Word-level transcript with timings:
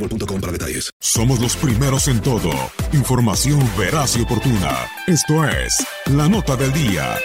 boostmobile.com 0.00 0.40
para 0.40 0.52
detalles. 0.52 0.90
Somos 1.00 1.40
los 1.40 1.56
primeros 1.56 2.08
en 2.08 2.20
todo. 2.20 2.50
Información 2.92 3.60
veraz 3.78 4.16
y 4.16 4.22
oportuna. 4.22 4.86
Esto 5.06 5.44
es 5.44 5.86
La 6.14 6.28
Nota 6.28 6.56
del 6.56 6.72
Día. 6.72 7.16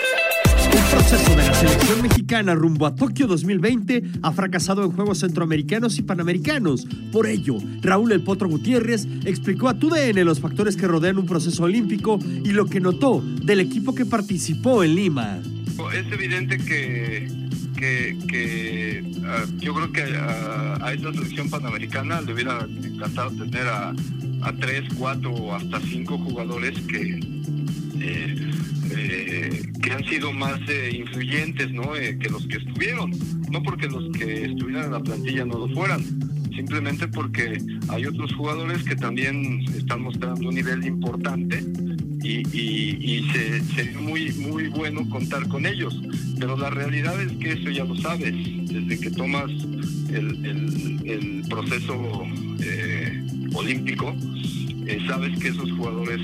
El 0.71 0.83
proceso 0.91 1.35
de 1.35 1.47
la 1.47 1.53
selección 1.53 2.01
mexicana 2.01 2.55
rumbo 2.55 2.85
a 2.85 2.95
Tokio 2.95 3.27
2020 3.27 4.03
ha 4.21 4.31
fracasado 4.31 4.83
en 4.83 4.91
Juegos 4.91 5.19
Centroamericanos 5.19 5.97
y 5.99 6.01
Panamericanos. 6.01 6.87
Por 7.11 7.27
ello, 7.27 7.57
Raúl 7.81 8.11
El 8.11 8.23
Potro 8.23 8.49
Gutiérrez 8.49 9.07
explicó 9.25 9.69
a 9.69 9.79
TUDN 9.79 10.25
los 10.25 10.39
factores 10.39 10.75
que 10.75 10.87
rodean 10.87 11.17
un 11.17 11.27
proceso 11.27 11.63
olímpico 11.63 12.19
y 12.43 12.49
lo 12.49 12.65
que 12.65 12.81
notó 12.81 13.21
del 13.21 13.61
equipo 13.61 13.95
que 13.95 14.05
participó 14.05 14.83
en 14.83 14.95
Lima. 14.95 15.39
Es 15.93 16.11
evidente 16.11 16.57
que, 16.57 17.27
que, 18.27 19.03
ah, 19.25 19.45
yo 19.59 19.73
creo 19.73 19.91
que 19.91 20.03
a, 20.15 20.77
a 20.85 20.93
esta 20.93 21.13
selección 21.13 21.49
panamericana 21.49 22.21
le 22.21 22.33
hubiera 22.33 22.67
encantado 22.83 23.31
tener 23.31 23.67
a, 23.67 23.93
a 24.41 24.53
tres, 24.59 24.83
cuatro 24.97 25.31
o 25.31 25.53
hasta 25.53 25.79
cinco 25.81 26.17
jugadores 26.17 26.79
que, 26.81 27.19
eh, 27.99 28.51
eh, 28.91 29.71
que 29.81 29.91
han 29.91 30.03
sido 30.05 30.31
más 30.31 30.59
eh, 30.67 30.91
influyentes 30.97 31.71
¿no? 31.71 31.95
Eh, 31.95 32.17
que 32.19 32.29
los 32.29 32.45
que 32.47 32.57
estuvieron. 32.57 33.11
No 33.51 33.61
porque 33.63 33.87
los 33.87 34.09
que 34.17 34.45
estuvieran 34.45 34.85
en 34.85 34.91
la 34.91 34.99
plantilla 34.99 35.45
no 35.45 35.59
lo 35.59 35.69
fueran, 35.69 36.03
simplemente 36.55 37.07
porque 37.07 37.57
hay 37.87 38.05
otros 38.05 38.33
jugadores 38.33 38.83
que 38.83 38.95
también 38.95 39.61
están 39.75 40.01
mostrando 40.01 40.49
un 40.49 40.55
nivel 40.55 40.85
importante 40.85 41.63
y, 42.25 42.97
y- 43.01 43.29
se, 43.31 43.61
sería 43.75 43.99
muy, 43.99 44.31
muy 44.33 44.67
bueno 44.69 45.07
contar 45.09 45.47
con 45.47 45.65
ellos. 45.65 45.99
Pero 46.39 46.57
la 46.57 46.69
realidad 46.69 47.19
es 47.21 47.31
que 47.33 47.53
eso 47.53 47.69
ya 47.69 47.83
lo 47.85 47.95
sabes, 47.97 48.33
desde 48.67 48.99
que 48.99 49.11
tomas 49.11 49.49
el, 50.09 50.45
el- 50.45 51.01
el 51.05 51.43
proceso 51.49 52.23
eh, 52.61 53.23
olímpico, 53.53 54.15
eh, 54.87 54.99
sabes 55.07 55.37
que 55.39 55.49
esos 55.49 55.71
jugadores 55.73 56.21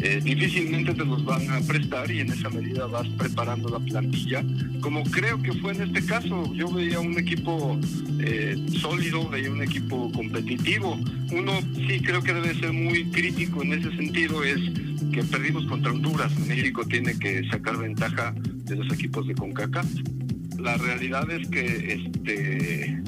eh, 0.00 0.20
difícilmente 0.22 0.94
te 0.94 1.04
los 1.04 1.24
van 1.24 1.50
a 1.50 1.60
prestar 1.60 2.10
y 2.10 2.20
en 2.20 2.32
esa 2.32 2.48
medida 2.50 2.86
vas 2.86 3.08
preparando 3.18 3.68
la 3.68 3.80
plantilla, 3.80 4.44
como 4.80 5.02
creo 5.04 5.42
que 5.42 5.52
fue 5.54 5.72
en 5.72 5.82
este 5.82 6.04
caso. 6.04 6.52
Yo 6.54 6.70
veía 6.70 7.00
un 7.00 7.18
equipo 7.18 7.78
eh, 8.20 8.56
sólido, 8.80 9.28
veía 9.28 9.50
un 9.50 9.62
equipo 9.62 10.10
competitivo. 10.12 10.98
Uno 11.32 11.52
sí 11.74 12.00
creo 12.00 12.22
que 12.22 12.32
debe 12.32 12.54
ser 12.54 12.72
muy 12.72 13.10
crítico 13.10 13.62
en 13.62 13.72
ese 13.72 13.90
sentido, 13.96 14.44
es 14.44 14.60
que 15.12 15.24
perdimos 15.24 15.66
contra 15.66 15.90
Honduras. 15.90 16.38
México 16.46 16.84
tiene 16.86 17.18
que 17.18 17.42
sacar 17.48 17.76
ventaja 17.76 18.34
de 18.36 18.76
los 18.76 18.92
equipos 18.92 19.26
de 19.26 19.34
CONCACAF. 19.34 19.86
La 20.58 20.76
realidad 20.76 21.28
es 21.30 21.48
que 21.48 21.92
este 21.92 23.02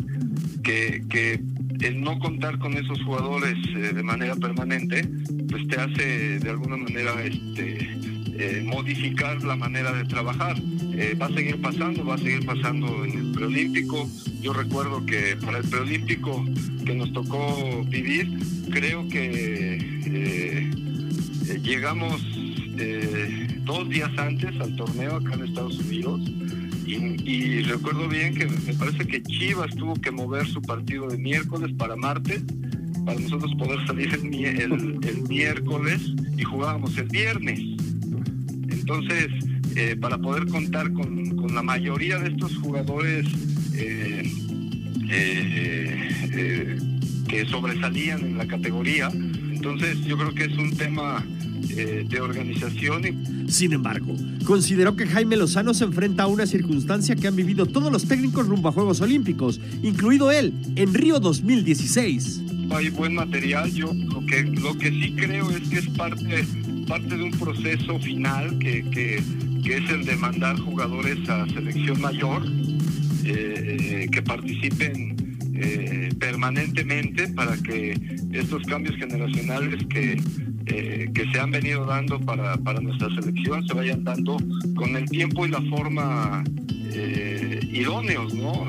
que, 0.62 1.02
que 1.08 1.40
el 1.80 2.00
no 2.00 2.18
contar 2.18 2.58
con 2.58 2.76
esos 2.76 3.02
jugadores 3.04 3.56
eh, 3.74 3.92
de 3.94 4.02
manera 4.02 4.36
permanente, 4.36 5.08
pues 5.50 5.66
te 5.66 5.76
hace 5.76 6.38
de 6.38 6.50
alguna 6.50 6.76
manera 6.76 7.12
este, 7.24 7.78
eh, 8.38 8.62
modificar 8.64 9.42
la 9.42 9.56
manera 9.56 9.92
de 9.92 10.04
trabajar. 10.04 10.56
Eh, 10.92 11.16
va 11.20 11.26
a 11.26 11.34
seguir 11.34 11.60
pasando, 11.60 12.04
va 12.04 12.14
a 12.14 12.18
seguir 12.18 12.46
pasando 12.46 13.04
en 13.04 13.18
el 13.18 13.32
preolímpico. 13.32 14.08
Yo 14.40 14.52
recuerdo 14.52 15.04
que 15.04 15.36
para 15.44 15.58
el 15.58 15.64
preolímpico 15.68 16.44
que 16.84 16.94
nos 16.94 17.12
tocó 17.12 17.84
vivir, 17.84 18.30
creo 18.70 19.08
que 19.08 19.78
eh, 20.06 20.70
llegamos 21.62 22.22
dos 23.64 23.88
días 23.90 24.10
antes 24.16 24.58
al 24.58 24.74
torneo 24.74 25.16
acá 25.16 25.34
en 25.34 25.44
Estados 25.44 25.78
Unidos 25.80 26.22
y 26.86 27.60
recuerdo 27.62 28.08
bien 28.08 28.34
que 28.34 28.46
me 28.46 28.72
parece 28.72 29.06
que 29.06 29.22
Chivas 29.22 29.74
tuvo 29.76 29.94
que 29.94 30.10
mover 30.10 30.46
su 30.46 30.62
partido 30.62 31.08
de 31.08 31.18
miércoles 31.18 31.72
para 31.76 31.94
martes 31.94 32.42
para 33.10 33.20
nosotros 33.20 33.52
poder 33.58 33.84
salir 33.86 34.14
el, 34.14 34.22
mi- 34.30 34.44
el- 34.44 34.98
el 35.02 35.22
miércoles 35.28 36.00
y 36.36 36.42
jugábamos 36.44 36.96
el 36.96 37.08
viernes. 37.08 37.58
Entonces, 38.70 39.26
eh, 39.74 39.96
para 40.00 40.16
poder 40.18 40.46
contar 40.46 40.92
con, 40.92 41.54
la 41.54 41.62
mayoría 41.62 42.18
de 42.18 42.28
estos 42.30 42.56
jugadores 42.58 43.26
eh, 43.74 44.22
eh, 45.10 46.78
que 47.28 47.46
sobresalían 47.46 48.20
en 48.20 48.38
la 48.38 48.46
categoría, 48.46 49.08
entonces 49.12 50.00
yo 50.04 50.16
creo 50.16 50.32
que 50.34 50.44
es 50.44 50.56
un 50.56 50.70
tema 50.76 51.24
de 51.70 52.20
organización 52.20 53.02
Sin 53.48 53.72
embargo, 53.72 54.14
consideró 54.44 54.96
que 54.96 55.06
Jaime 55.06 55.36
Lozano 55.36 55.72
se 55.74 55.84
enfrenta 55.84 56.24
a 56.24 56.26
una 56.26 56.46
circunstancia 56.46 57.14
que 57.14 57.28
han 57.28 57.36
vivido 57.36 57.66
todos 57.66 57.92
los 57.92 58.06
técnicos 58.08 58.46
rumbo 58.48 58.68
a 58.68 58.72
Juegos 58.72 59.00
Olímpicos, 59.00 59.60
incluido 59.82 60.30
él, 60.32 60.52
en 60.76 60.92
Río 60.94 61.20
2016. 61.20 62.42
Hay 62.76 62.90
buen 62.90 63.14
material. 63.14 63.70
Yo 63.72 63.92
lo 63.92 64.24
que 64.26 64.42
lo 64.42 64.76
que 64.78 64.90
sí 64.90 65.14
creo 65.16 65.50
es 65.50 65.68
que 65.68 65.78
es 65.78 65.88
parte 65.90 66.44
parte 66.86 67.16
de 67.16 67.22
un 67.22 67.30
proceso 67.30 67.98
final 68.00 68.58
que, 68.58 68.82
que, 68.90 69.22
es 69.64 69.90
el 69.90 70.04
de 70.04 70.16
mandar 70.16 70.58
jugadores 70.58 71.16
a 71.28 71.46
selección 71.46 72.00
mayor 72.00 72.42
eh, 73.24 74.08
que 74.10 74.22
participen 74.22 75.38
eh, 75.54 76.08
permanentemente 76.18 77.28
para 77.28 77.56
que 77.58 77.94
estos 78.32 78.64
cambios 78.64 78.96
generacionales 78.96 79.84
que 79.88 80.20
eh, 80.66 81.10
que 81.14 81.30
se 81.32 81.40
han 81.40 81.50
venido 81.50 81.84
dando 81.84 82.20
para, 82.20 82.56
para 82.56 82.80
nuestra 82.80 83.08
selección 83.14 83.66
se 83.66 83.74
vayan 83.74 84.04
dando 84.04 84.36
con 84.74 84.96
el 84.96 85.08
tiempo 85.08 85.46
y 85.46 85.50
la 85.50 85.60
forma 85.62 86.44
eh, 86.92 87.60
idóneos, 87.72 88.34
¿no? 88.34 88.68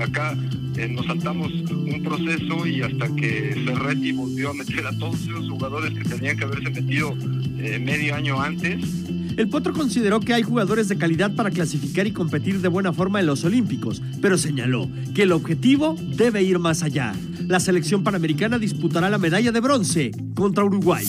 Acá 0.00 0.36
eh, 0.76 0.88
nos 0.88 1.06
saltamos 1.06 1.52
un 1.52 2.02
proceso 2.02 2.66
y 2.66 2.82
hasta 2.82 3.08
que 3.14 3.60
Ferretti 3.66 4.12
volvió 4.12 4.50
a 4.50 4.54
meter 4.54 4.86
a 4.86 4.96
todos 4.98 5.20
esos 5.22 5.48
jugadores 5.48 5.92
que 5.92 6.08
tenían 6.08 6.36
que 6.36 6.44
haberse 6.44 6.70
metido 6.70 7.14
eh, 7.58 7.78
medio 7.78 8.14
año 8.14 8.40
antes. 8.40 8.84
El 9.36 9.48
Potro 9.48 9.72
consideró 9.72 10.20
que 10.20 10.34
hay 10.34 10.42
jugadores 10.42 10.88
de 10.88 10.98
calidad 10.98 11.34
para 11.34 11.50
clasificar 11.50 12.06
y 12.06 12.12
competir 12.12 12.60
de 12.60 12.68
buena 12.68 12.92
forma 12.92 13.20
en 13.20 13.26
los 13.26 13.44
Olímpicos, 13.44 14.02
pero 14.20 14.36
señaló 14.36 14.88
que 15.14 15.22
el 15.22 15.32
objetivo 15.32 15.96
debe 15.98 16.42
ir 16.42 16.58
más 16.58 16.82
allá. 16.82 17.14
La 17.46 17.58
selección 17.58 18.04
panamericana 18.04 18.58
disputará 18.58 19.08
la 19.08 19.18
medalla 19.18 19.52
de 19.52 19.60
bronce 19.60 20.10
contra 20.34 20.64
Uruguay. 20.64 21.04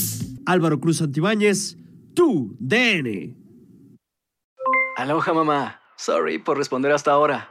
Álvaro 0.46 0.80
Cruz 0.80 0.98
Santibáñez, 0.98 1.78
tu 2.14 2.56
DN. 2.60 3.36
Aloha 4.98 5.34
mamá. 5.34 5.82
Sorry 5.98 6.40
por 6.40 6.58
responder 6.58 6.92
hasta 6.92 7.12
ahora. 7.12 7.51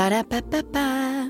Ba-da-ba-ba-ba. 0.00 1.29